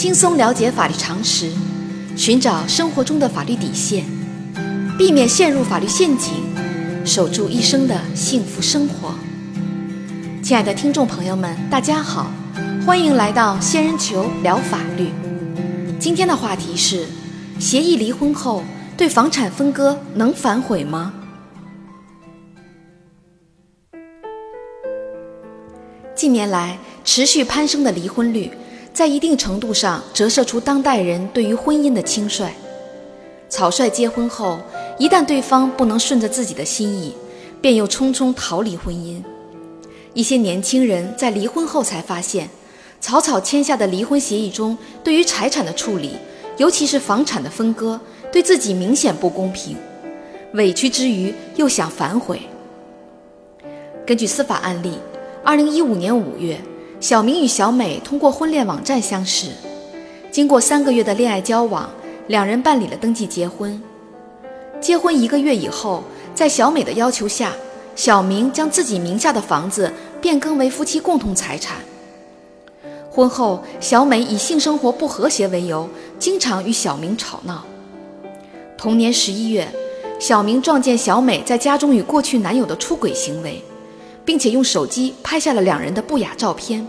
[0.00, 1.52] 轻松了解法律常识，
[2.16, 4.02] 寻找生活中的法律底线，
[4.96, 6.32] 避免陷入法律陷阱，
[7.04, 9.14] 守住一生的幸福生活。
[10.42, 12.30] 亲爱的听众朋友们，大家好，
[12.86, 15.10] 欢迎来到仙人球聊法律。
[15.98, 17.04] 今天的话题是：
[17.58, 18.64] 协议离婚后
[18.96, 21.12] 对房产分割能反悔吗？
[26.14, 28.50] 近年来持续攀升的离婚率，
[29.00, 32.52] 在一定程度上折射出当代人对于婚姻的轻率。
[33.48, 34.60] 草率结婚后，
[34.98, 37.14] 一旦对方不能顺着自己的心意，
[37.62, 39.22] 便又匆匆逃离婚姻。
[40.12, 42.50] 一些年轻人在离婚后才发现，
[43.00, 46.16] 草草签下的离婚协议中对于财产的处理，
[46.58, 47.98] 尤其是房产的分割，
[48.30, 49.78] 对自己明显不公平。
[50.52, 52.42] 委屈之余又想反悔。
[54.06, 54.92] 根据司法案例。
[55.42, 56.60] 二零一五年五月，
[57.00, 59.52] 小明与小美通过婚恋网站相识，
[60.30, 61.88] 经过三个月的恋爱交往，
[62.26, 63.82] 两人办理了登记结婚。
[64.82, 67.54] 结婚一个月以后，在小美的要求下，
[67.96, 69.90] 小明将自己名下的房子
[70.20, 71.78] 变更为夫妻共同财产。
[73.10, 77.64] 婚后，小美以性生活不和谐为由，经常与小明吵闹。
[78.76, 79.66] 同年十一月，
[80.18, 83.62] 小明撞见小美在家中与过去男友的出轨行为。
[84.24, 86.86] 并且用手机拍下了两人的不雅照片。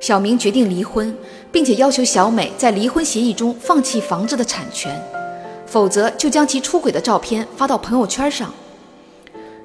[0.00, 1.16] 小明决定离婚，
[1.50, 5.00] 并且要求小美在离婚协议中放弃房子的产权，
[5.66, 8.52] 否则就将其出轨的照片发到朋友圈上。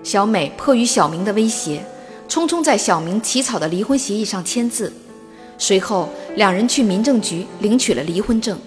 [0.01, 1.83] 小美迫于小明的威胁，
[2.29, 4.93] 匆匆在小明起草的离婚协议上签字。
[5.57, 8.57] 随后，两人去民政局领取了离婚证。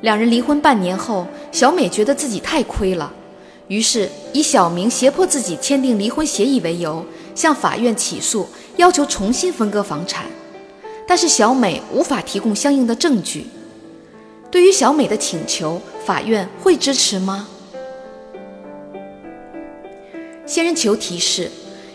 [0.00, 3.12] 两人离婚半年后，小美觉得自己太亏了。
[3.68, 10.26] 于是，以小明胁迫自己签订离婚协议为由，向法院起诉，要求重新分割房产。
[11.06, 13.46] 但是小美无法提供相应的证据。
[14.50, 17.48] 对于小美的请求，法院会支持吗？
[20.44, 21.50] 仙人球提示：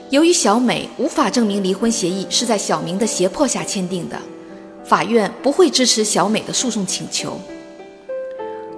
[0.10, 4.20] 由于小美无法证明离婚协议是在小明的胁迫下签订的，
[4.84, 7.40] 法院不会支持小美的诉讼请求。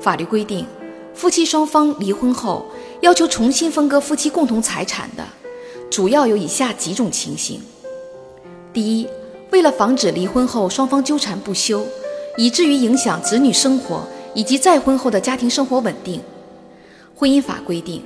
[0.01, 0.65] 法律规定。
[1.13, 2.65] 夫妻双方离婚后
[3.01, 5.23] 要求重新分割夫妻共同财产的，
[5.89, 7.61] 主要有以下几种情形：
[8.73, 9.07] 第一，
[9.51, 11.85] 为了防止离婚后双方纠缠不休，
[12.37, 16.21] 以至于影响子女生活以及再婚后的家庭生活稳定，
[17.15, 18.01] 婚姻法规定，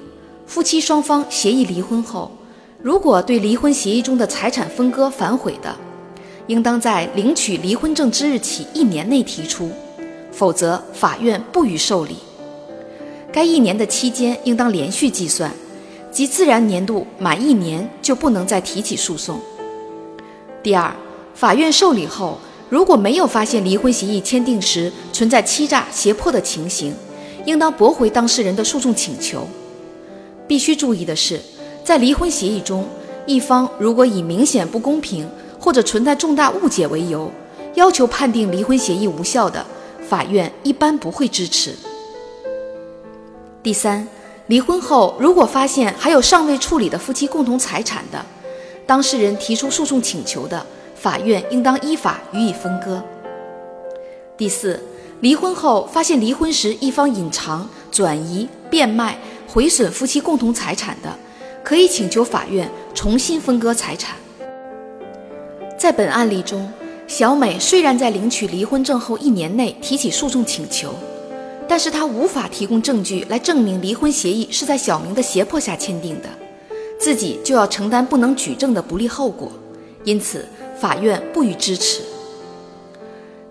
[0.48, 2.32] 夫妻双方协议离婚后，
[2.82, 5.76] 如果对离婚协议中的财产分割反悔的，
[6.48, 9.70] 应当在领取离婚证之日起一年内提出，
[10.32, 12.18] 否则法院不予受理。
[13.36, 15.52] 该一年的期间应当连续计算，
[16.10, 19.42] 即自然年度满一年就不能再提起诉讼。
[20.64, 20.96] 第二，
[21.34, 26.96] 法院受理后，如果没有发现离婚协议签订时存在欺诈、胁迫的情形，
[27.46, 29.46] 应当驳回当事人的诉讼请求。
[30.48, 31.38] 必须注意的是，
[31.84, 32.88] 在离婚协议中，
[33.26, 35.30] 一方如果以明显不公平
[35.60, 37.30] 或者存在重大误解为由，
[37.74, 39.66] 要求判定离婚协议无效的，
[40.08, 41.76] 法院一般不会支持。
[43.66, 44.08] 第三，
[44.46, 48.24] 离婚后如果发现还有尚未处理的夫妻共同财产的，
[48.86, 53.04] 当事人提出诉讼请求的，法院应当依法予以分割。
[54.38, 54.80] 第四，
[55.22, 59.18] 离婚后发现离婚时一方隐藏、转移、变卖、
[59.48, 61.12] 毁损夫妻共同财产的，
[61.64, 64.16] 可以请求法院重新分割财产。
[65.76, 66.72] 在本案例中，
[67.08, 70.94] 小美虽然在领取离婚证后一年内提起诉讼请求。
[71.68, 76.30] 但是他无法提供证据来证明离婚协议是在小明的胁迫下签订的，
[77.00, 79.52] 自己就要承担不能举证的不利后果，
[80.04, 80.48] 因此
[80.80, 82.02] 法院不予支持。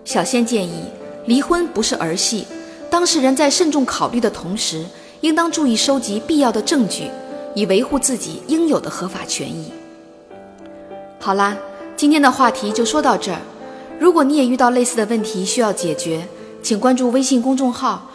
[0.03, 0.85] 小仙建议，
[1.25, 2.45] 离婚不是儿戏，
[2.89, 4.85] 当事人在慎重考虑的同时，
[5.21, 7.09] 应当注意收集必要的证据，
[7.53, 9.71] 以维护自己应有的合法权益。
[11.19, 11.57] 好啦，
[11.97, 13.41] 今天的话题就说到这儿。
[13.99, 16.27] 如果你也遇到类似的问题需要解决，
[16.61, 18.11] 请关注微信公众号